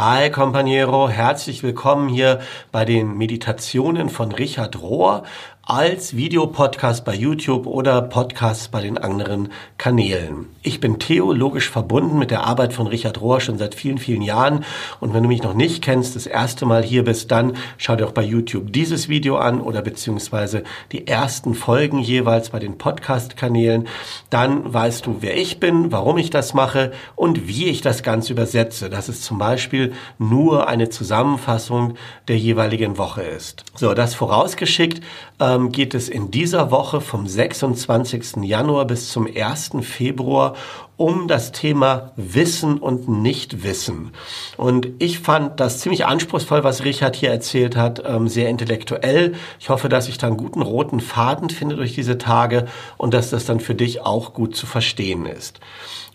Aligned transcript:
Hi 0.00 0.30
Companiero, 0.30 1.08
herzlich 1.08 1.64
willkommen 1.64 2.08
hier 2.08 2.38
bei 2.70 2.84
den 2.84 3.18
Meditationen 3.18 4.10
von 4.10 4.30
Richard 4.30 4.80
Rohr 4.80 5.24
als 5.70 6.16
Videopodcast 6.16 7.04
bei 7.04 7.14
YouTube 7.14 7.66
oder 7.66 8.00
Podcast 8.00 8.70
bei 8.70 8.80
den 8.80 8.96
anderen 8.96 9.50
Kanälen. 9.76 10.46
Ich 10.62 10.80
bin 10.80 10.98
theologisch 10.98 11.68
verbunden 11.68 12.18
mit 12.18 12.30
der 12.30 12.44
Arbeit 12.44 12.72
von 12.72 12.86
Richard 12.86 13.20
Rohr 13.20 13.42
schon 13.42 13.58
seit 13.58 13.74
vielen, 13.74 13.98
vielen 13.98 14.22
Jahren. 14.22 14.64
Und 14.98 15.12
wenn 15.12 15.22
du 15.22 15.28
mich 15.28 15.42
noch 15.42 15.52
nicht 15.52 15.84
kennst, 15.84 16.16
das 16.16 16.26
erste 16.26 16.64
Mal 16.64 16.82
hier 16.82 17.04
bist, 17.04 17.30
dann 17.30 17.52
schau 17.76 17.96
dir 17.96 18.06
auch 18.06 18.12
bei 18.12 18.22
YouTube 18.22 18.72
dieses 18.72 19.10
Video 19.10 19.36
an 19.36 19.60
oder 19.60 19.82
beziehungsweise 19.82 20.62
die 20.90 21.06
ersten 21.06 21.54
Folgen 21.54 21.98
jeweils 21.98 22.48
bei 22.48 22.60
den 22.60 22.78
Podcast-Kanälen. 22.78 23.88
Dann 24.30 24.72
weißt 24.72 25.04
du, 25.04 25.16
wer 25.20 25.36
ich 25.36 25.60
bin, 25.60 25.92
warum 25.92 26.16
ich 26.16 26.30
das 26.30 26.54
mache 26.54 26.92
und 27.14 27.46
wie 27.46 27.66
ich 27.66 27.82
das 27.82 28.02
Ganze 28.02 28.32
übersetze. 28.32 28.88
Das 28.88 29.10
ist 29.10 29.22
zum 29.22 29.36
Beispiel 29.36 29.92
nur 30.18 30.66
eine 30.66 30.88
Zusammenfassung 30.88 31.96
der 32.26 32.38
jeweiligen 32.38 32.96
Woche 32.96 33.20
ist. 33.20 33.64
So, 33.74 33.92
das 33.92 34.14
vorausgeschickt. 34.14 35.02
Äh, 35.38 35.57
ähm, 35.58 35.72
geht 35.72 35.94
es 35.94 36.08
in 36.08 36.30
dieser 36.30 36.70
Woche 36.70 37.00
vom 37.00 37.26
26. 37.26 38.42
Januar 38.42 38.86
bis 38.86 39.10
zum 39.10 39.26
1. 39.26 39.70
Februar 39.82 40.54
um 40.96 41.28
das 41.28 41.52
Thema 41.52 42.10
Wissen 42.16 42.78
und 42.78 43.08
Nichtwissen. 43.08 44.10
Und 44.56 44.88
ich 44.98 45.20
fand 45.20 45.60
das 45.60 45.78
ziemlich 45.78 46.06
anspruchsvoll, 46.06 46.64
was 46.64 46.84
Richard 46.84 47.14
hier 47.14 47.30
erzählt 47.30 47.76
hat, 47.76 48.02
ähm, 48.04 48.26
sehr 48.26 48.48
intellektuell. 48.48 49.34
Ich 49.60 49.68
hoffe, 49.68 49.88
dass 49.88 50.08
ich 50.08 50.18
da 50.18 50.26
einen 50.26 50.36
guten 50.36 50.60
roten 50.60 51.00
Faden 51.00 51.50
finde 51.50 51.76
durch 51.76 51.94
diese 51.94 52.18
Tage 52.18 52.66
und 52.96 53.14
dass 53.14 53.30
das 53.30 53.46
dann 53.46 53.60
für 53.60 53.76
dich 53.76 54.00
auch 54.02 54.34
gut 54.34 54.56
zu 54.56 54.66
verstehen 54.66 55.24
ist. 55.24 55.60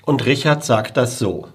Und 0.06 0.26
Richard 0.26 0.66
sagt 0.66 0.98
das 0.98 1.18
so. 1.18 1.48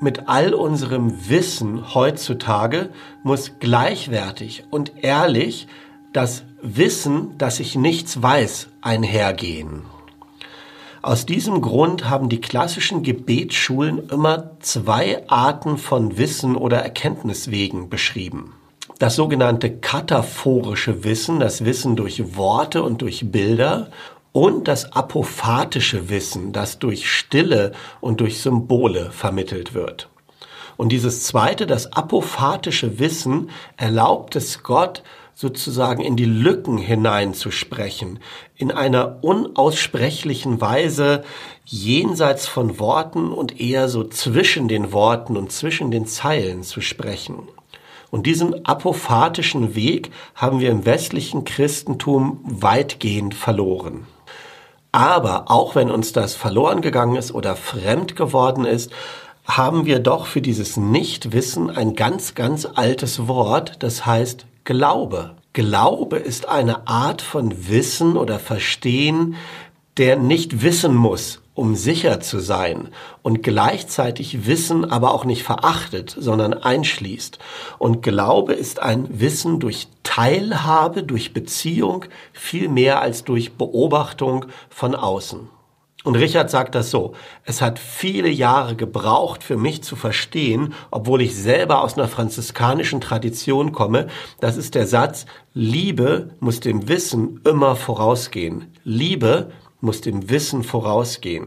Mit 0.00 0.28
all 0.28 0.54
unserem 0.54 1.28
Wissen 1.28 1.94
heutzutage 1.94 2.90
muss 3.22 3.52
gleichwertig 3.60 4.64
und 4.70 4.92
ehrlich 5.02 5.66
das 6.12 6.44
Wissen, 6.62 7.36
dass 7.38 7.60
ich 7.60 7.76
nichts 7.76 8.22
weiß, 8.22 8.68
einhergehen. 8.80 9.82
Aus 11.02 11.24
diesem 11.24 11.60
Grund 11.60 12.10
haben 12.10 12.28
die 12.28 12.40
klassischen 12.40 13.02
Gebetsschulen 13.02 14.08
immer 14.08 14.58
zwei 14.60 15.22
Arten 15.28 15.78
von 15.78 16.18
Wissen 16.18 16.56
oder 16.56 16.78
Erkenntniswegen 16.78 17.88
beschrieben. 17.88 18.54
Das 18.98 19.14
sogenannte 19.14 19.70
kataphorische 19.70 21.04
Wissen, 21.04 21.38
das 21.38 21.64
Wissen 21.64 21.96
durch 21.96 22.34
Worte 22.36 22.82
und 22.82 23.02
durch 23.02 23.30
Bilder 23.30 23.90
und 24.36 24.68
das 24.68 24.92
apophatische 24.92 26.10
Wissen, 26.10 26.52
das 26.52 26.78
durch 26.78 27.10
Stille 27.10 27.72
und 28.02 28.20
durch 28.20 28.42
Symbole 28.42 29.10
vermittelt 29.10 29.72
wird. 29.72 30.10
Und 30.76 30.90
dieses 30.90 31.22
zweite, 31.22 31.66
das 31.66 31.94
apophatische 31.94 32.98
Wissen, 32.98 33.48
erlaubt 33.78 34.36
es 34.36 34.62
Gott, 34.62 35.02
sozusagen 35.32 36.02
in 36.02 36.16
die 36.16 36.26
Lücken 36.26 36.76
hineinzusprechen, 36.76 38.18
in 38.56 38.70
einer 38.70 39.24
unaussprechlichen 39.24 40.60
Weise 40.60 41.24
jenseits 41.64 42.46
von 42.46 42.78
Worten 42.78 43.32
und 43.32 43.58
eher 43.58 43.88
so 43.88 44.04
zwischen 44.04 44.68
den 44.68 44.92
Worten 44.92 45.38
und 45.38 45.50
zwischen 45.50 45.90
den 45.90 46.04
Zeilen 46.04 46.62
zu 46.62 46.82
sprechen. 46.82 47.48
Und 48.10 48.26
diesen 48.26 48.66
apophatischen 48.66 49.74
Weg 49.74 50.10
haben 50.34 50.60
wir 50.60 50.68
im 50.68 50.84
westlichen 50.84 51.46
Christentum 51.46 52.40
weitgehend 52.44 53.34
verloren. 53.34 54.06
Aber 54.96 55.50
auch 55.50 55.74
wenn 55.74 55.90
uns 55.90 56.14
das 56.14 56.34
verloren 56.34 56.80
gegangen 56.80 57.16
ist 57.16 57.34
oder 57.34 57.54
fremd 57.54 58.16
geworden 58.16 58.64
ist, 58.64 58.90
haben 59.44 59.84
wir 59.84 59.98
doch 59.98 60.24
für 60.24 60.40
dieses 60.40 60.78
Nichtwissen 60.78 61.68
ein 61.68 61.94
ganz, 61.94 62.34
ganz 62.34 62.66
altes 62.76 63.28
Wort, 63.28 63.74
das 63.80 64.06
heißt 64.06 64.46
Glaube. 64.64 65.34
Glaube 65.52 66.16
ist 66.16 66.48
eine 66.48 66.88
Art 66.88 67.20
von 67.20 67.68
Wissen 67.68 68.16
oder 68.16 68.38
Verstehen, 68.38 69.34
der 69.98 70.16
nicht 70.16 70.62
wissen 70.62 70.94
muss, 70.94 71.42
um 71.56 71.74
sicher 71.74 72.20
zu 72.20 72.38
sein 72.38 72.90
und 73.22 73.42
gleichzeitig 73.42 74.46
Wissen 74.46 74.84
aber 74.84 75.12
auch 75.12 75.24
nicht 75.24 75.42
verachtet, 75.42 76.14
sondern 76.16 76.54
einschließt. 76.54 77.38
Und 77.78 78.02
Glaube 78.02 78.52
ist 78.52 78.80
ein 78.80 79.08
Wissen 79.20 79.58
durch 79.58 79.88
Teilhabe, 80.04 81.02
durch 81.02 81.32
Beziehung, 81.32 82.04
viel 82.32 82.68
mehr 82.68 83.00
als 83.00 83.24
durch 83.24 83.54
Beobachtung 83.54 84.44
von 84.68 84.94
außen. 84.94 85.48
Und 86.04 86.14
Richard 86.14 86.50
sagt 86.50 86.76
das 86.76 86.92
so, 86.92 87.14
es 87.42 87.60
hat 87.60 87.80
viele 87.80 88.28
Jahre 88.28 88.76
gebraucht 88.76 89.42
für 89.42 89.56
mich 89.56 89.82
zu 89.82 89.96
verstehen, 89.96 90.74
obwohl 90.92 91.20
ich 91.20 91.34
selber 91.34 91.82
aus 91.82 91.94
einer 91.94 92.06
franziskanischen 92.06 93.00
Tradition 93.00 93.72
komme, 93.72 94.06
das 94.38 94.56
ist 94.56 94.76
der 94.76 94.86
Satz, 94.86 95.26
Liebe 95.52 96.30
muss 96.38 96.60
dem 96.60 96.86
Wissen 96.88 97.40
immer 97.44 97.74
vorausgehen. 97.74 98.72
Liebe 98.84 99.50
muss 99.86 100.02
dem 100.02 100.28
Wissen 100.28 100.62
vorausgehen. 100.62 101.46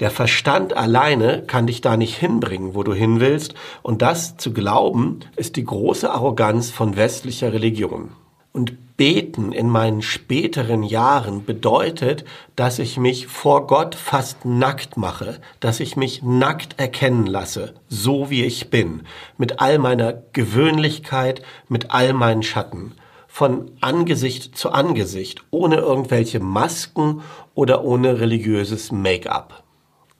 Der 0.00 0.10
Verstand 0.10 0.76
alleine 0.76 1.42
kann 1.46 1.66
dich 1.66 1.80
da 1.80 1.96
nicht 1.96 2.16
hinbringen, 2.16 2.74
wo 2.74 2.82
du 2.82 2.94
hin 2.94 3.20
willst, 3.20 3.54
und 3.82 4.02
das 4.02 4.36
zu 4.36 4.52
glauben, 4.52 5.20
ist 5.36 5.56
die 5.56 5.64
große 5.64 6.10
Arroganz 6.10 6.70
von 6.70 6.96
westlicher 6.96 7.52
Religion. 7.52 8.10
Und 8.52 8.96
beten 8.96 9.52
in 9.52 9.68
meinen 9.68 10.02
späteren 10.02 10.82
Jahren 10.82 11.44
bedeutet, 11.44 12.24
dass 12.56 12.78
ich 12.78 12.96
mich 12.96 13.26
vor 13.26 13.66
Gott 13.66 13.94
fast 13.94 14.44
nackt 14.44 14.96
mache, 14.96 15.40
dass 15.60 15.78
ich 15.78 15.96
mich 15.96 16.22
nackt 16.22 16.80
erkennen 16.80 17.26
lasse, 17.26 17.74
so 17.88 18.30
wie 18.30 18.44
ich 18.44 18.70
bin, 18.70 19.02
mit 19.36 19.60
all 19.60 19.78
meiner 19.78 20.22
Gewöhnlichkeit, 20.32 21.42
mit 21.68 21.90
all 21.92 22.12
meinen 22.12 22.42
Schatten 22.42 22.94
von 23.38 23.70
Angesicht 23.80 24.58
zu 24.58 24.72
Angesicht, 24.72 25.44
ohne 25.52 25.76
irgendwelche 25.76 26.40
Masken 26.40 27.20
oder 27.58 27.82
ohne 27.82 28.20
religiöses 28.20 28.92
Make-up. 28.92 29.64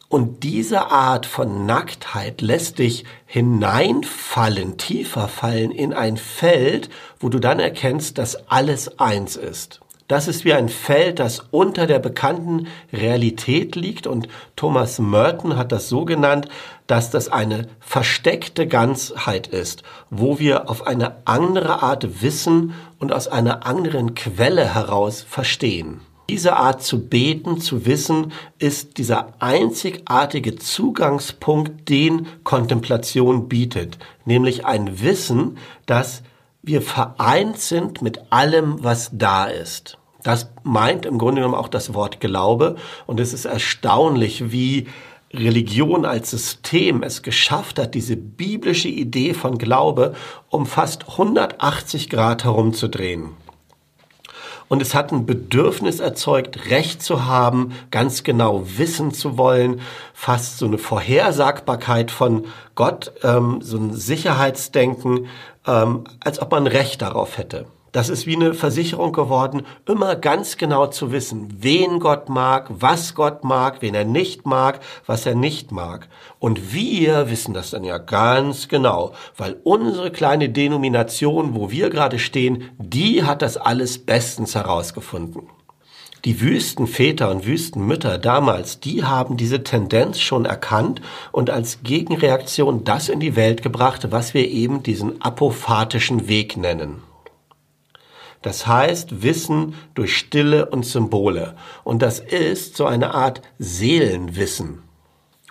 Und 0.09 0.43
diese 0.43 0.91
Art 0.91 1.25
von 1.25 1.67
Nacktheit 1.67 2.41
lässt 2.41 2.81
dich 2.81 3.05
hineinfallen, 3.27 4.77
tiefer 4.77 5.29
fallen 5.29 5.71
in 5.71 5.93
ein 5.93 6.17
Feld, 6.17 6.91
wo 7.21 7.29
du 7.29 7.39
dann 7.39 7.61
erkennst, 7.61 8.19
dass 8.19 8.51
alles 8.51 8.99
eins 8.99 9.37
ist. 9.37 9.79
Das 10.09 10.27
ist 10.27 10.45
wie 10.45 10.53
ein 10.53 10.69
Feld, 10.69 11.21
das 11.21 11.45
unter 11.53 11.87
der 11.87 12.01
bekannten 12.01 12.67
Realität 12.93 13.77
liegt 13.77 14.09
und 14.09 14.27
Thomas 14.57 14.99
Merton 14.99 15.57
hat 15.57 15.71
das 15.71 15.89
so 15.89 16.05
genannt, 16.05 16.49
dass 16.89 17.13
das 17.13 17.29
eine 17.29 17.69
versteckte 17.79 18.67
Ganzheit 18.67 19.47
ist, 19.47 19.85
wo 20.11 20.41
wir 20.41 20.69
auf 20.69 20.89
eine 20.89 21.19
andere 21.25 21.85
Art 21.85 22.21
wissen 22.21 22.75
und 22.99 23.13
aus 23.13 23.29
einer 23.29 23.65
anderen 23.65 24.17
Quelle 24.17 24.75
heraus 24.75 25.23
verstehen. 25.23 26.01
Diese 26.31 26.57
Art 26.57 26.83
zu 26.83 27.09
beten, 27.09 27.59
zu 27.59 27.87
wissen, 27.87 28.33
ist 28.59 28.99
dieser 28.99 29.33
einzigartige 29.39 30.57
Zugangspunkt, 30.57 31.89
den 31.89 32.27
Kontemplation 32.45 33.49
bietet, 33.49 33.99
nämlich 34.27 34.67
ein 34.67 35.01
Wissen, 35.01 35.57
dass 35.87 36.23
wir 36.63 36.83
vereint 36.83 37.59
sind 37.59 38.03
mit 38.03 38.31
allem, 38.31 38.85
was 38.85 39.11
da 39.15 39.47
ist. 39.47 39.97
Das 40.23 40.51
meint 40.65 41.07
im 41.07 41.17
Grunde 41.17 41.41
genommen 41.41 41.55
auch 41.55 41.69
das 41.69 41.95
Wort 41.95 42.21
Glaube. 42.21 42.77
Und 43.07 43.21
es 43.21 43.33
ist 43.33 43.47
erstaunlich, 43.47 44.53
wie 44.53 44.87
Religion 45.33 46.05
als 46.05 46.31
System 46.31 47.03
es 47.03 47.23
geschafft 47.23 47.79
hat, 47.79 47.95
diese 47.95 48.17
biblische 48.17 48.89
Idee 48.89 49.33
von 49.33 49.57
Glaube 49.57 50.15
um 50.51 50.67
fast 50.67 51.09
180 51.09 52.11
Grad 52.11 52.45
herumzudrehen. 52.45 53.31
Und 54.69 54.83
es 54.83 54.95
hat 54.95 55.13
ein 55.13 55.27
Bedürfnis 55.27 55.99
erzeugt, 56.01 56.71
Recht 56.71 57.03
zu 57.03 57.25
haben, 57.25 57.73
ganz 57.91 58.23
genau 58.23 58.65
wissen 58.67 59.13
zu 59.13 59.39
wollen, 59.39 59.81
fast 60.13 60.59
so 60.59 60.67
eine 60.67 60.79
Vorhersagbarkeit 60.79 62.11
von 62.11 62.47
Gott, 62.75 63.13
ähm, 63.23 63.61
so 63.63 63.79
ein 63.79 63.95
Sicherheitsdenken, 63.95 65.27
ähm, 65.67 66.05
als 66.21 66.41
ob 66.41 66.53
man 66.53 66.67
Recht 66.67 67.01
darauf 67.01 67.39
hätte. 67.39 67.67
Das 67.93 68.11
ist 68.11 68.27
wie 68.27 68.37
eine 68.37 68.53
Versicherung 68.53 69.13
geworden, 69.13 69.63
immer 69.87 70.15
ganz 70.15 70.57
genau 70.59 70.89
zu 70.89 71.11
wissen, 71.11 71.49
wen 71.61 72.01
Gott 72.01 72.29
mag, 72.29 72.67
was 72.69 73.15
Gott 73.15 73.45
mag, 73.45 73.81
wen 73.81 73.95
er 73.95 74.05
nicht 74.05 74.45
mag, 74.45 74.81
was 75.07 75.25
er 75.25 75.35
nicht 75.35 75.73
mag. 75.73 76.09
Und 76.39 76.73
wir 76.75 77.31
wissen 77.31 77.55
das 77.55 77.71
dann 77.71 77.85
ja 77.85 77.99
ganz 77.99 78.69
genau, 78.69 79.13
weil 79.37 79.57
unsere 79.65 80.11
kleine 80.11 80.51
Denomination, 80.51 81.55
wo 81.55 81.71
wir 81.71 81.89
gerade 81.89 82.19
stehen, 82.19 82.71
die 82.79 83.25
hat 83.25 83.41
das 83.41 83.57
alles 83.57 83.99
bestens 83.99 84.55
herausgefunden. 84.55 85.49
Die 86.25 86.41
Wüstenväter 86.41 87.31
und 87.31 87.47
Wüstenmütter 87.47 88.19
damals, 88.19 88.81
die 88.81 89.05
haben 89.05 89.37
diese 89.37 89.63
Tendenz 89.63 90.19
schon 90.19 90.47
erkannt 90.47 91.01
und 91.31 91.49
als 91.49 91.85
Gegenreaktion 91.85 92.83
das 92.83 93.09
in 93.09 93.21
die 93.21 93.37
Welt 93.37 93.63
gebracht, 93.63 94.09
was 94.11 94.35
wir 94.35 94.47
eben 94.49 94.83
diesen 94.83 95.23
apophatischen 95.23 96.29
Weg 96.29 96.57
nennen. 96.57 97.03
Das 98.43 98.67
heißt 98.67 99.23
Wissen 99.23 99.75
durch 99.95 100.17
Stille 100.17 100.67
und 100.67 100.85
Symbole. 100.85 101.55
Und 101.85 102.03
das 102.03 102.21
ist 102.21 102.77
so 102.77 102.87
eine 102.87 103.15
Art 103.15 103.43
Seelenwissen. 103.59 104.83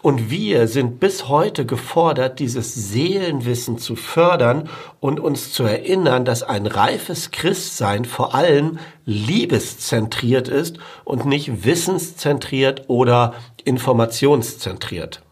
Und 0.04 0.30
wir 0.30 0.68
sind 0.68 1.00
bis 1.00 1.28
heute 1.28 1.66
gefordert, 1.66 2.40
dieses 2.40 2.74
Seelenwissen 2.74 3.78
zu 3.80 3.96
fördern 3.96 4.70
und 5.00 5.20
uns 5.20 5.52
zu 5.52 5.64
erinnern, 5.64 6.24
dass 6.24 6.44
ein 6.44 6.68
reifes 6.68 7.32
Christsein 7.32 8.06
vor 8.06 8.36
allem 8.36 8.78
liebeszentriert 9.06 10.48
ist 10.48 10.78
und 11.04 11.26
nicht 11.26 11.66
wissenszentriert 11.66 12.86
oder 12.88 13.34
informationszentriert. 13.66 15.24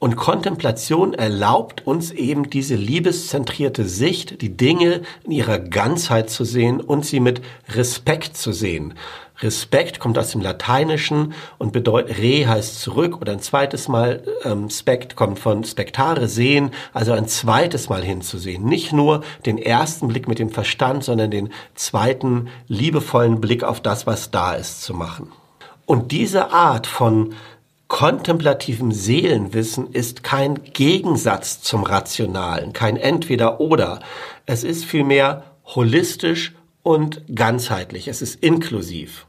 Und 0.00 0.14
Kontemplation 0.14 1.12
erlaubt 1.12 1.84
uns 1.84 2.12
eben 2.12 2.50
diese 2.50 2.76
liebeszentrierte 2.76 3.84
Sicht, 3.84 4.42
die 4.42 4.56
Dinge 4.56 5.02
in 5.24 5.32
ihrer 5.32 5.58
Ganzheit 5.58 6.30
zu 6.30 6.44
sehen 6.44 6.80
und 6.80 7.04
sie 7.04 7.18
mit 7.18 7.42
Respekt 7.70 8.36
zu 8.36 8.52
sehen. 8.52 8.94
Respekt 9.40 9.98
kommt 9.98 10.18
aus 10.18 10.30
dem 10.30 10.40
Lateinischen 10.40 11.34
und 11.58 11.72
bedeutet, 11.72 12.18
re 12.18 12.46
heißt 12.46 12.80
zurück 12.80 13.20
oder 13.20 13.32
ein 13.32 13.40
zweites 13.40 13.88
Mal, 13.88 14.22
ähm, 14.44 14.70
spect 14.70 15.16
kommt 15.16 15.38
von 15.38 15.64
spektare 15.64 16.28
sehen, 16.28 16.70
also 16.92 17.12
ein 17.12 17.28
zweites 17.28 17.88
Mal 17.88 18.02
hinzusehen. 18.02 18.64
Nicht 18.64 18.92
nur 18.92 19.22
den 19.46 19.58
ersten 19.58 20.08
Blick 20.08 20.28
mit 20.28 20.38
dem 20.38 20.50
Verstand, 20.50 21.04
sondern 21.04 21.30
den 21.30 21.50
zweiten 21.74 22.48
liebevollen 22.66 23.40
Blick 23.40 23.62
auf 23.64 23.80
das, 23.80 24.06
was 24.06 24.30
da 24.30 24.54
ist, 24.54 24.82
zu 24.82 24.94
machen. 24.94 25.32
Und 25.86 26.12
diese 26.12 26.52
Art 26.52 26.86
von 26.86 27.34
kontemplativem 27.88 28.92
Seelenwissen 28.92 29.90
ist 29.90 30.22
kein 30.22 30.62
Gegensatz 30.62 31.62
zum 31.62 31.82
Rationalen, 31.82 32.72
kein 32.72 32.96
Entweder-Oder. 32.96 34.00
Es 34.46 34.62
ist 34.62 34.84
vielmehr 34.84 35.44
holistisch 35.64 36.54
und 36.82 37.22
ganzheitlich. 37.34 38.08
Es 38.08 38.22
ist 38.22 38.42
inklusiv. 38.42 39.26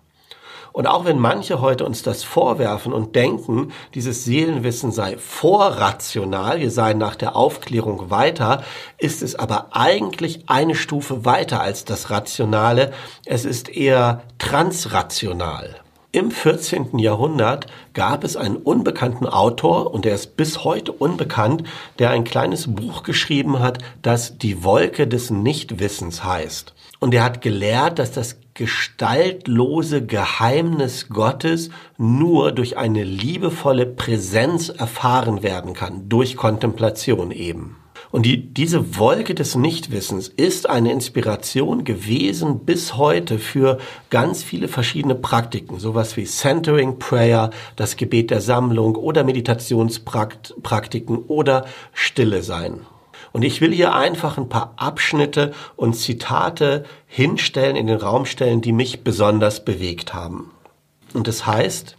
Und 0.72 0.88
auch 0.88 1.04
wenn 1.04 1.20
manche 1.20 1.62
heute 1.62 1.86
uns 1.86 2.04
das 2.04 2.24
vorwerfen 2.24 2.94
und 2.94 3.16
denken, 3.16 3.72
dieses 3.96 4.24
Seelenwissen 4.24 4.92
sei 4.92 5.18
vorrational, 5.18 6.60
wir 6.60 6.70
seien 6.70 6.98
nach 6.98 7.16
der 7.16 7.36
Aufklärung 7.36 8.10
weiter, 8.10 8.64
ist 8.98 9.24
es 9.24 9.36
aber 9.36 9.70
eigentlich 9.72 10.44
eine 10.48 10.76
Stufe 10.76 11.26
weiter 11.26 11.62
als 11.62 11.86
das 11.86 12.12
Rationale. 12.12 12.94
Es 13.26 13.46
ist 13.46 13.70
eher 13.70 14.22
transrational. 14.38 15.76
Im 16.12 16.32
14. 16.32 16.98
Jahrhundert 16.98 17.68
gab 17.94 18.24
es 18.24 18.36
einen 18.36 18.56
unbekannten 18.56 19.28
Autor, 19.28 19.94
und 19.94 20.06
der 20.06 20.16
ist 20.16 20.38
bis 20.38 20.64
heute 20.64 20.92
unbekannt, 20.92 21.66
der 22.00 22.10
ein 22.10 22.24
kleines 22.24 22.74
Buch 22.74 23.04
geschrieben 23.04 23.60
hat, 23.60 23.78
das 24.02 24.40
Die 24.40 24.64
Wolke 24.64 25.08
des 25.08 25.30
Nichtwissens 25.30 26.24
heißt. 26.24 26.74
Und 27.00 27.14
er 27.14 27.24
hat 27.24 27.44
gelehrt, 27.44 28.00
dass 28.00 28.12
das 28.12 28.38
gestaltlose 28.56 30.04
Geheimnis 30.04 31.10
Gottes 31.10 31.70
nur 32.00 32.54
durch 32.54 32.76
eine 32.76 33.04
liebevolle 33.04 33.86
Präsenz 33.86 34.70
erfahren 34.70 35.44
werden 35.44 35.76
kann, 35.76 36.10
durch 36.10 36.36
Kontemplation 36.36 37.30
eben. 37.30 37.79
Und 38.12 38.26
die, 38.26 38.52
diese 38.54 38.98
Wolke 38.98 39.36
des 39.36 39.56
Nichtwissens 39.56 40.30
ist 40.30 40.68
eine 40.68 40.92
Inspiration 40.92 41.84
gewesen 41.84 42.66
bis 42.66 42.98
heute 42.98 43.38
für 43.38 43.78
ganz 44.10 44.42
viele 44.42 44.68
verschiedene 44.68 45.14
Praktiken, 45.14 45.78
sowas 45.80 46.18
wie 46.18 46.26
Centering 46.26 46.98
Prayer, 46.98 47.52
das 47.76 47.98
Gebet 47.98 48.32
der 48.32 48.42
Sammlung 48.42 48.96
oder 48.96 49.24
Meditationspraktiken 49.24 51.20
oder 51.28 51.66
Stille 51.94 52.42
sein. 52.42 52.80
Und 53.32 53.44
ich 53.44 53.62
will 53.62 53.72
hier 53.72 53.94
einfach 53.94 54.40
ein 54.40 54.50
paar 54.50 54.74
Abschnitte 54.78 55.54
und 55.76 55.94
Zitate 55.94 56.86
hinstellen, 57.06 57.76
in 57.76 57.86
den 57.86 57.98
Raum 57.98 58.26
stellen, 58.26 58.62
die 58.62 58.72
mich 58.72 59.04
besonders 59.04 59.64
bewegt 59.64 60.16
haben. 60.16 60.50
Und 61.14 61.28
das 61.28 61.46
heißt, 61.46 61.96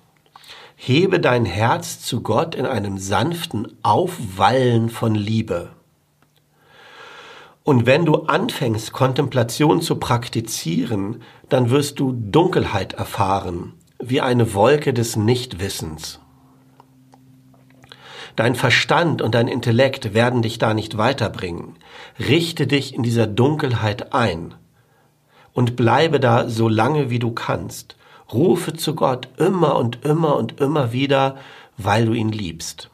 hebe 0.74 1.20
dein 1.20 1.44
Herz 1.44 2.00
zu 2.00 2.20
Gott 2.22 2.56
in 2.56 2.66
einem 2.66 2.98
sanften 2.98 3.78
Aufwallen 3.82 4.88
von 4.88 5.14
Liebe. 5.14 5.70
Und 7.62 7.86
wenn 7.86 8.06
du 8.06 8.24
anfängst, 8.24 8.92
Kontemplation 8.92 9.82
zu 9.82 9.96
praktizieren, 9.96 11.22
dann 11.48 11.70
wirst 11.70 12.00
du 12.00 12.12
Dunkelheit 12.12 12.94
erfahren, 12.94 13.74
wie 13.98 14.20
eine 14.20 14.54
Wolke 14.54 14.94
des 14.94 15.16
Nichtwissens. 15.16 16.20
Dein 18.36 18.54
Verstand 18.54 19.20
und 19.20 19.34
dein 19.34 19.48
Intellekt 19.48 20.14
werden 20.14 20.40
dich 20.40 20.58
da 20.58 20.72
nicht 20.72 20.96
weiterbringen. 20.96 21.76
Richte 22.18 22.66
dich 22.66 22.94
in 22.94 23.02
dieser 23.02 23.26
Dunkelheit 23.26 24.14
ein 24.14 24.54
und 25.52 25.76
bleibe 25.76 26.20
da 26.20 26.48
so 26.48 26.68
lange 26.68 27.10
wie 27.10 27.18
du 27.18 27.32
kannst. 27.32 27.96
Rufe 28.32 28.72
zu 28.72 28.94
Gott 28.94 29.28
immer 29.36 29.76
und 29.76 30.04
immer 30.04 30.36
und 30.36 30.60
immer 30.60 30.92
wieder, 30.92 31.36
weil 31.76 32.06
du 32.06 32.12
ihn 32.12 32.30
liebst. 32.30 32.88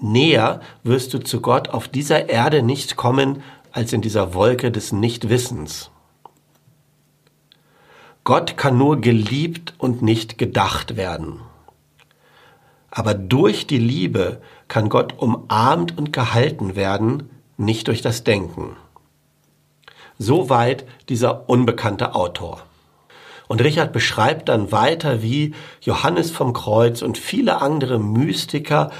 Näher 0.00 0.60
wirst 0.82 1.14
du 1.14 1.18
zu 1.18 1.40
Gott 1.40 1.70
auf 1.70 1.88
dieser 1.88 2.28
Erde 2.28 2.62
nicht 2.62 2.96
kommen, 2.96 3.42
als 3.72 3.92
in 3.92 4.02
dieser 4.02 4.34
Wolke 4.34 4.70
des 4.70 4.92
Nichtwissens. 4.92 5.90
Gott 8.24 8.56
kann 8.56 8.78
nur 8.78 9.00
geliebt 9.00 9.74
und 9.78 10.02
nicht 10.02 10.38
gedacht 10.38 10.96
werden. 10.96 11.40
Aber 12.90 13.14
durch 13.14 13.66
die 13.66 13.78
Liebe 13.78 14.40
kann 14.68 14.88
Gott 14.88 15.18
umarmt 15.18 15.98
und 15.98 16.12
gehalten 16.12 16.76
werden, 16.76 17.30
nicht 17.56 17.88
durch 17.88 18.02
das 18.02 18.22
Denken. 18.22 18.76
Soweit 20.18 20.86
dieser 21.08 21.48
unbekannte 21.48 22.14
Autor. 22.14 22.62
Und 23.48 23.60
Richard 23.62 23.92
beschreibt 23.92 24.48
dann 24.48 24.72
weiter, 24.72 25.22
wie 25.22 25.54
Johannes 25.80 26.30
vom 26.30 26.52
Kreuz 26.52 27.02
und 27.02 27.18
viele 27.18 27.60
andere 27.60 27.98
Mystiker 27.98 28.90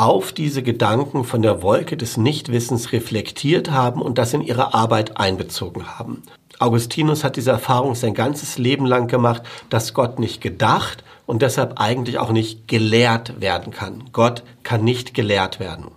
auf 0.00 0.32
diese 0.32 0.62
Gedanken 0.62 1.24
von 1.24 1.42
der 1.42 1.62
Wolke 1.62 1.98
des 1.98 2.16
Nichtwissens 2.16 2.92
reflektiert 2.92 3.70
haben 3.70 4.00
und 4.00 4.16
das 4.16 4.32
in 4.32 4.40
ihre 4.40 4.72
Arbeit 4.72 5.18
einbezogen 5.18 5.98
haben. 5.98 6.22
Augustinus 6.58 7.22
hat 7.22 7.36
diese 7.36 7.50
Erfahrung 7.50 7.94
sein 7.94 8.14
ganzes 8.14 8.56
Leben 8.56 8.86
lang 8.86 9.08
gemacht, 9.08 9.42
dass 9.68 9.92
Gott 9.92 10.18
nicht 10.18 10.40
gedacht 10.40 11.04
und 11.30 11.42
deshalb 11.42 11.80
eigentlich 11.80 12.18
auch 12.18 12.32
nicht 12.32 12.66
gelehrt 12.66 13.40
werden 13.40 13.72
kann. 13.72 14.02
Gott 14.12 14.42
kann 14.64 14.82
nicht 14.82 15.14
gelehrt 15.14 15.60
werden. 15.60 15.92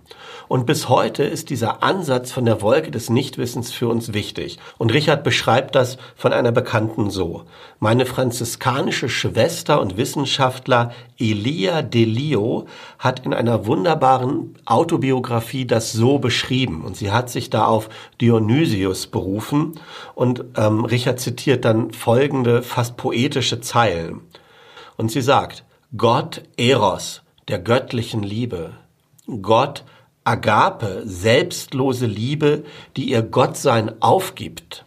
Und 0.46 0.64
bis 0.64 0.88
heute 0.88 1.24
ist 1.24 1.50
dieser 1.50 1.82
Ansatz 1.82 2.30
von 2.30 2.44
der 2.44 2.62
Wolke 2.62 2.92
des 2.92 3.10
Nichtwissens 3.10 3.72
für 3.72 3.88
uns 3.88 4.12
wichtig. 4.12 4.60
Und 4.78 4.92
Richard 4.92 5.24
beschreibt 5.24 5.74
das 5.74 5.98
von 6.14 6.32
einer 6.32 6.52
Bekannten 6.52 7.10
so. 7.10 7.46
Meine 7.80 8.06
franziskanische 8.06 9.08
Schwester 9.08 9.80
und 9.80 9.96
Wissenschaftler 9.96 10.92
Elia 11.18 11.82
Delio 11.82 12.66
hat 13.00 13.26
in 13.26 13.34
einer 13.34 13.66
wunderbaren 13.66 14.54
Autobiografie 14.66 15.66
das 15.66 15.90
so 15.90 16.20
beschrieben. 16.20 16.84
Und 16.84 16.96
sie 16.96 17.10
hat 17.10 17.28
sich 17.28 17.50
da 17.50 17.64
auf 17.64 17.88
Dionysius 18.20 19.08
berufen. 19.08 19.80
Und 20.14 20.44
ähm, 20.56 20.84
Richard 20.84 21.18
zitiert 21.18 21.64
dann 21.64 21.90
folgende 21.90 22.62
fast 22.62 22.96
poetische 22.96 23.60
Zeilen. 23.60 24.20
Und 24.96 25.10
sie 25.10 25.22
sagt, 25.22 25.64
Gott 25.96 26.42
Eros, 26.56 27.22
der 27.48 27.58
göttlichen 27.58 28.22
Liebe. 28.22 28.72
Gott 29.42 29.84
Agape, 30.24 31.02
selbstlose 31.04 32.06
Liebe, 32.06 32.64
die 32.96 33.10
ihr 33.10 33.22
Gottsein 33.22 34.00
aufgibt. 34.00 34.84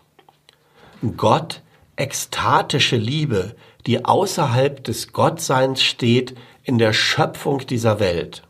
Gott, 1.15 1.61
ekstatische 1.95 2.97
Liebe, 2.97 3.55
die 3.85 4.03
außerhalb 4.03 4.83
des 4.83 5.13
Gottseins 5.13 5.81
steht 5.81 6.35
in 6.63 6.77
der 6.77 6.93
Schöpfung 6.93 7.59
dieser 7.67 7.99
Welt. 7.99 8.43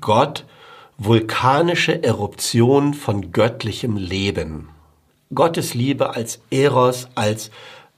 Gott, 0.00 0.46
vulkanische 0.96 2.02
Eruption 2.02 2.94
von 2.94 3.32
göttlichem 3.32 3.96
Leben. 3.96 4.70
Gottes 5.32 5.74
Liebe 5.74 6.14
als 6.14 6.40
Eros, 6.50 7.08
als 7.14 7.50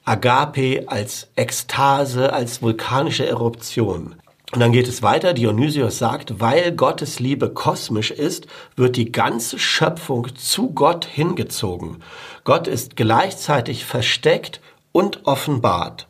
Agape, 0.04 0.85
als 0.87 1.28
Ekstase, 1.37 2.32
als 2.32 2.61
vulkanische 2.61 3.26
Eruption. 3.26 4.16
Und 4.52 4.61
dann 4.61 4.73
geht 4.73 4.88
es 4.88 5.02
weiter. 5.02 5.32
Dionysius 5.32 5.99
sagt, 5.99 6.40
weil 6.40 6.73
Gottes 6.73 7.21
Liebe 7.21 7.50
kosmisch 7.50 8.11
ist, 8.11 8.47
wird 8.76 8.97
die 8.97 9.11
ganze 9.11 9.59
Schöpfung 9.59 10.35
zu 10.37 10.71
Gott 10.71 11.06
hingezogen. 11.06 12.02
Gott 12.44 12.66
ist 12.66 12.97
gleichzeitig 12.97 13.85
versteckt 13.87 14.61
und 14.92 15.25
offenbart. 15.25 16.06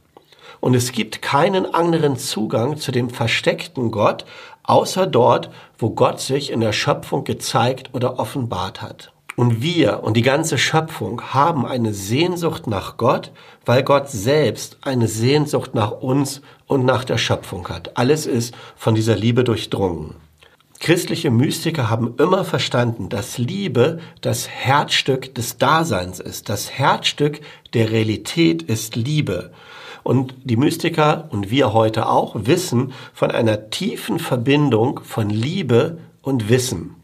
Und 0.60 0.74
es 0.74 0.92
gibt 0.92 1.22
keinen 1.22 1.72
anderen 1.72 2.16
Zugang 2.16 2.78
zu 2.78 2.92
dem 2.92 3.10
versteckten 3.10 3.90
Gott, 3.90 4.24
außer 4.64 5.06
dort, 5.06 5.50
wo 5.78 5.90
Gott 5.90 6.20
sich 6.20 6.50
in 6.50 6.60
der 6.60 6.72
Schöpfung 6.72 7.24
gezeigt 7.24 7.90
oder 7.92 8.18
offenbart 8.18 8.80
hat. 8.80 9.11
Und 9.36 9.62
wir 9.62 10.02
und 10.02 10.16
die 10.16 10.22
ganze 10.22 10.58
Schöpfung 10.58 11.22
haben 11.32 11.64
eine 11.64 11.94
Sehnsucht 11.94 12.66
nach 12.66 12.96
Gott, 12.96 13.32
weil 13.64 13.82
Gott 13.82 14.10
selbst 14.10 14.78
eine 14.82 15.08
Sehnsucht 15.08 15.74
nach 15.74 15.92
uns 15.92 16.42
und 16.66 16.84
nach 16.84 17.04
der 17.04 17.18
Schöpfung 17.18 17.68
hat. 17.68 17.96
Alles 17.96 18.26
ist 18.26 18.54
von 18.76 18.94
dieser 18.94 19.16
Liebe 19.16 19.44
durchdrungen. 19.44 20.14
Christliche 20.80 21.30
Mystiker 21.30 21.88
haben 21.88 22.16
immer 22.18 22.44
verstanden, 22.44 23.08
dass 23.08 23.38
Liebe 23.38 24.00
das 24.20 24.48
Herzstück 24.48 25.32
des 25.34 25.56
Daseins 25.56 26.18
ist. 26.18 26.48
Das 26.48 26.72
Herzstück 26.72 27.40
der 27.72 27.92
Realität 27.92 28.62
ist 28.62 28.96
Liebe. 28.96 29.52
Und 30.02 30.34
die 30.42 30.56
Mystiker 30.56 31.28
und 31.30 31.50
wir 31.50 31.72
heute 31.72 32.08
auch 32.08 32.34
wissen 32.34 32.92
von 33.14 33.30
einer 33.30 33.70
tiefen 33.70 34.18
Verbindung 34.18 35.00
von 35.04 35.30
Liebe 35.30 35.98
und 36.20 36.48
Wissen. 36.48 36.96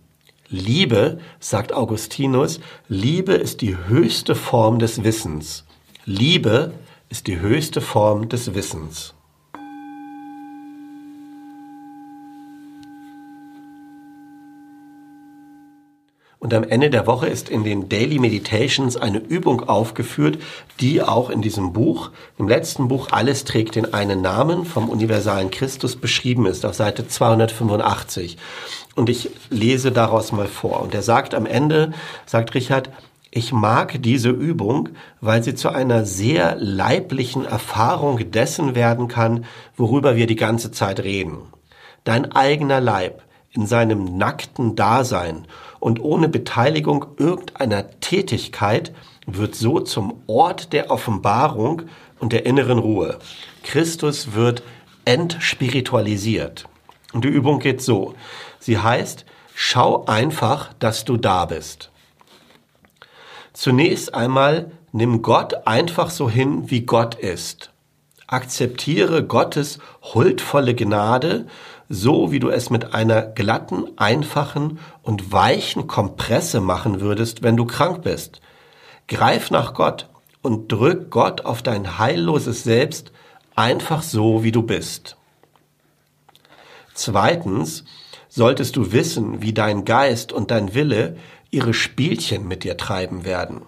Liebe, 0.51 1.19
sagt 1.41 1.75
Augustinus, 1.75 2.61
Liebe 2.89 3.35
ist 3.35 3.61
die 3.61 3.77
höchste 3.77 4.35
Form 4.35 4.79
des 4.79 5.05
Wissens. 5.05 5.65
Liebe 6.07 6.73
ist 7.11 7.27
die 7.27 7.39
höchste 7.39 7.83
Form 7.83 8.31
des 8.31 8.55
Wissens. 8.55 9.15
Und 16.41 16.55
am 16.55 16.63
Ende 16.63 16.89
der 16.89 17.09
Woche 17.09 17.27
ist 17.27 17.49
in 17.49 17.65
den 17.65 17.89
Daily 17.89 18.21
Meditations 18.21 18.97
eine 18.97 19.19
Übung 19.19 19.69
aufgeführt, 19.69 20.39
die 20.79 21.03
auch 21.03 21.31
in 21.31 21.43
diesem 21.43 21.73
Buch, 21.73 22.11
im 22.39 22.47
letzten 22.47 22.87
Buch 22.87 23.09
Alles 23.11 23.43
trägt 23.43 23.75
den 23.75 23.93
einen 23.93 24.23
Namen 24.23 24.65
vom 24.65 24.89
universalen 24.89 25.51
Christus 25.51 25.97
beschrieben 25.97 26.47
ist, 26.47 26.65
auf 26.65 26.75
Seite 26.75 27.09
285. 27.09 28.39
Und 28.95 29.09
ich 29.09 29.31
lese 29.51 29.91
daraus 29.91 30.31
mal 30.31 30.47
vor. 30.47 30.81
Und 30.81 30.95
er 30.95 31.03
sagt 31.03 31.35
am 31.35 31.45
Ende, 31.45 31.93
sagt 32.25 32.55
Richard, 32.55 32.91
ich 33.33 33.53
mag 33.53 34.01
diese 34.01 34.31
Übung, 34.31 34.91
weil 35.21 35.43
sie 35.43 35.57
zu 35.57 35.71
einer 35.71 36.05
sehr 36.05 36.57
leiblichen 36.57 37.45
Erfahrung 37.45 38.31
dessen 38.31 38.77
werden 38.77 39.09
kann, 39.09 39.45
worüber 39.77 40.15
wir 40.15 40.29
die 40.29 40.37
ganze 40.37 40.71
Zeit 40.71 41.01
reden. 41.01 41.39
Dein 42.05 42.31
eigener 42.33 42.81
Leib 42.81 43.23
in 43.59 43.67
seinem 43.67 44.17
nackten 44.17 44.77
Dasein 44.77 45.49
und 45.81 46.01
ohne 46.01 46.29
Beteiligung 46.29 47.07
irgendeiner 47.17 47.91
Tätigkeit 47.99 48.95
wird 49.27 49.57
so 49.57 49.81
zum 49.81 50.23
Ort 50.29 50.73
der 50.73 50.93
Offenbarung 50.93 51.83
und 52.21 52.33
der 52.33 52.47
inneren 52.47 52.79
Ruhe. 52.79 53.19
Christus 53.65 54.33
wird 54.33 54.63
entspiritualisiert. 55.07 56.69
Und 57.13 57.25
die 57.25 57.29
Übung 57.29 57.59
geht 57.59 57.83
so. 57.83 58.15
Sie 58.61 58.79
heißt, 58.79 59.25
schau 59.57 60.05
einfach, 60.07 60.73
dass 60.75 61.05
du 61.05 61.17
da 61.17 61.45
bist. 61.47 61.91
Zunächst 63.55 64.15
einmal 64.15 64.71
nimm 64.93 65.21
Gott 65.21 65.67
einfach 65.67 66.11
so 66.11 66.31
hin, 66.31 66.71
wie 66.71 66.83
Gott 66.83 67.17
ist. 67.17 67.73
Akzeptiere 68.29 69.25
Gottes 69.25 69.81
huldvolle 70.15 70.77
Gnade 70.77 71.47
so 71.89 72.31
wie 72.31 72.39
du 72.39 72.51
es 72.51 72.71
mit 72.71 72.95
einer 72.95 73.23
glatten, 73.23 73.85
einfachen 73.97 74.79
und 75.03 75.33
weichen 75.33 75.87
Kompresse 75.87 76.61
machen 76.61 77.01
würdest, 77.01 77.43
wenn 77.43 77.57
du 77.57 77.65
krank 77.65 78.03
bist. 78.03 78.41
Greif 79.07 79.51
nach 79.51 79.75
Gott 79.75 80.09
und 80.43 80.71
drück 80.71 81.11
Gott 81.11 81.45
auf 81.45 81.63
dein 81.63 81.99
heilloses 81.99 82.63
Selbst 82.63 83.13
einfach 83.57 84.03
so, 84.03 84.43
wie 84.43 84.53
du 84.53 84.63
bist. 84.63 85.17
Zweitens 86.95 87.85
solltest 88.29 88.77
du 88.77 88.93
wissen, 88.93 89.41
wie 89.41 89.53
dein 89.53 89.85
Geist 89.85 90.33
und 90.33 90.51
dein 90.51 90.75
Wille 90.75 91.17
ihre 91.51 91.73
Spielchen 91.73 92.47
mit 92.47 92.65
dir 92.65 92.77
treiben 92.77 93.25
werden. 93.25 93.63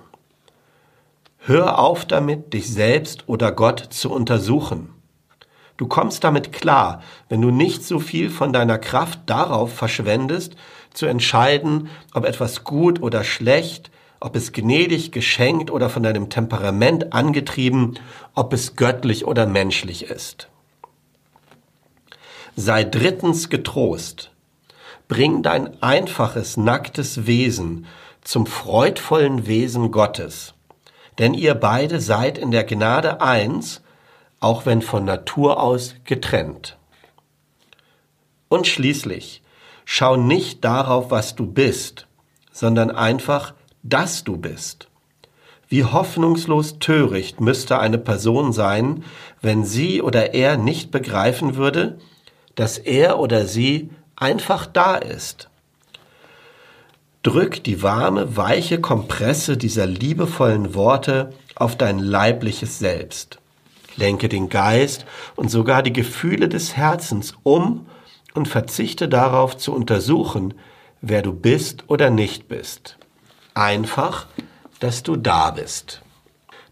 Hör 1.38 1.78
auf 1.78 2.04
damit, 2.04 2.52
dich 2.52 2.70
selbst 2.70 3.28
oder 3.28 3.50
Gott 3.50 3.80
zu 3.90 4.10
untersuchen. 4.10 4.90
Du 5.80 5.86
kommst 5.86 6.24
damit 6.24 6.52
klar, 6.52 7.02
wenn 7.30 7.40
du 7.40 7.50
nicht 7.50 7.82
so 7.82 8.00
viel 8.00 8.28
von 8.28 8.52
deiner 8.52 8.76
Kraft 8.76 9.20
darauf 9.24 9.72
verschwendest, 9.72 10.54
zu 10.92 11.06
entscheiden, 11.06 11.88
ob 12.12 12.26
etwas 12.26 12.64
gut 12.64 13.00
oder 13.00 13.24
schlecht, 13.24 13.90
ob 14.20 14.36
es 14.36 14.52
gnädig 14.52 15.10
geschenkt 15.10 15.70
oder 15.70 15.88
von 15.88 16.02
deinem 16.02 16.28
Temperament 16.28 17.14
angetrieben, 17.14 17.98
ob 18.34 18.52
es 18.52 18.76
göttlich 18.76 19.24
oder 19.24 19.46
menschlich 19.46 20.02
ist. 20.04 20.50
Sei 22.56 22.84
drittens 22.84 23.48
getrost. 23.48 24.32
Bring 25.08 25.42
dein 25.42 25.82
einfaches, 25.82 26.58
nacktes 26.58 27.26
Wesen 27.26 27.86
zum 28.20 28.44
freudvollen 28.44 29.46
Wesen 29.46 29.92
Gottes. 29.92 30.52
Denn 31.18 31.32
ihr 31.32 31.54
beide 31.54 32.02
seid 32.02 32.36
in 32.36 32.50
der 32.50 32.64
Gnade 32.64 33.22
eins 33.22 33.80
auch 34.40 34.64
wenn 34.64 34.82
von 34.82 35.04
Natur 35.04 35.62
aus 35.62 35.94
getrennt. 36.04 36.78
Und 38.48 38.66
schließlich, 38.66 39.42
schau 39.84 40.16
nicht 40.16 40.64
darauf, 40.64 41.10
was 41.10 41.36
du 41.36 41.46
bist, 41.46 42.06
sondern 42.50 42.90
einfach, 42.90 43.54
dass 43.82 44.24
du 44.24 44.36
bist. 44.38 44.88
Wie 45.68 45.84
hoffnungslos 45.84 46.80
töricht 46.80 47.40
müsste 47.40 47.78
eine 47.78 47.98
Person 47.98 48.52
sein, 48.52 49.04
wenn 49.40 49.64
sie 49.64 50.02
oder 50.02 50.34
er 50.34 50.56
nicht 50.56 50.90
begreifen 50.90 51.54
würde, 51.54 51.98
dass 52.56 52.76
er 52.76 53.20
oder 53.20 53.46
sie 53.46 53.90
einfach 54.16 54.66
da 54.66 54.96
ist. 54.96 55.48
Drück 57.22 57.62
die 57.62 57.82
warme, 57.82 58.36
weiche 58.36 58.80
Kompresse 58.80 59.56
dieser 59.56 59.86
liebevollen 59.86 60.74
Worte 60.74 61.32
auf 61.54 61.76
dein 61.76 61.98
leibliches 61.98 62.78
Selbst 62.78 63.40
lenke 63.96 64.28
den 64.28 64.48
Geist 64.48 65.06
und 65.36 65.50
sogar 65.50 65.82
die 65.82 65.92
Gefühle 65.92 66.48
des 66.48 66.76
Herzens 66.76 67.34
um 67.42 67.86
und 68.34 68.48
verzichte 68.48 69.08
darauf 69.08 69.56
zu 69.56 69.74
untersuchen, 69.74 70.54
wer 71.00 71.22
du 71.22 71.32
bist 71.32 71.84
oder 71.88 72.10
nicht 72.10 72.48
bist. 72.48 72.96
Einfach, 73.54 74.26
dass 74.80 75.02
du 75.02 75.16
da 75.16 75.50
bist. 75.50 76.02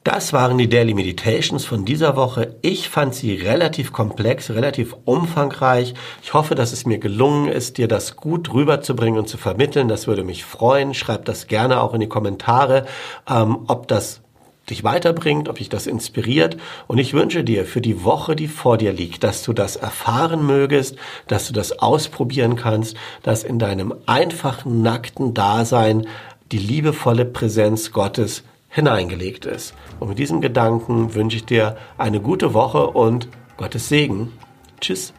Das 0.05 0.33
waren 0.33 0.57
die 0.57 0.71
Daily 0.71 0.95
Meditations 0.95 1.67
von 1.67 1.85
dieser 1.85 2.17
Woche. 2.17 2.57
Ich 2.63 2.89
fand 2.89 3.15
sie 3.15 3.35
relativ 3.35 3.93
komplex, 3.93 4.49
relativ 4.49 4.97
umfangreich. 5.05 5.93
Ich 6.23 6.33
hoffe, 6.33 6.55
dass 6.55 6.73
es 6.73 6.87
mir 6.87 6.99
gelungen 6.99 7.49
ist, 7.49 7.77
dir 7.77 7.89
das 7.89 8.17
gut 8.17 8.55
rüberzubringen 8.55 9.19
und 9.19 9.29
zu 9.29 9.37
vermitteln. 9.37 9.89
Das 9.89 10.07
würde 10.07 10.25
mich 10.25 10.47
freuen. 10.47 10.95
Schreib 10.95 11.27
das 11.27 11.47
gerne 11.47 11.83
auch 11.83 11.93
in 11.93 12.01
die 12.01 12.09
Kommentare, 12.09 12.87
ähm, 13.29 13.65
ob 13.67 13.87
das 13.89 14.23
dich 14.71 14.85
weiterbringt, 14.85 15.49
ob 15.49 15.57
dich 15.57 15.69
das 15.69 15.87
inspiriert. 15.87 16.57
Und 16.87 16.99
ich 16.99 17.15
wünsche 17.15 17.45
dir 17.45 17.65
für 17.65 17.81
die 17.81 18.05
Woche, 18.05 18.37
die 18.37 18.49
vor 18.49 18.79
dir 18.79 18.93
liegt, 18.93 19.25
dass 19.25 19.43
du 19.43 19.53
das 19.53 19.77
erfahren 19.77 20.47
mögest, 20.47 20.97
dass 21.27 21.47
du 21.47 21.53
das 21.53 21.79
ausprobieren 21.79 22.57
kannst, 22.57 22.97
dass 23.23 23.45
in 23.45 23.59
deinem 23.59 23.95
einfachen, 24.07 24.83
nackten 24.83 25.35
Dasein 25.35 26.07
die 26.53 26.59
liebevolle 26.59 27.25
Präsenz 27.25 27.93
Gottes 27.93 28.45
hineingelegt 28.69 29.47
ist. 29.47 29.75
Und 30.01 30.09
mit 30.09 30.19
diesem 30.19 30.41
Gedanken 30.41 31.15
wünsche 31.15 31.37
ich 31.37 31.45
dir 31.45 31.77
eine 31.97 32.21
gute 32.21 32.55
Woche 32.55 32.87
und 32.89 33.29
Gottes 33.57 33.89
Segen. 33.89 34.33
Tschüss. 34.81 35.13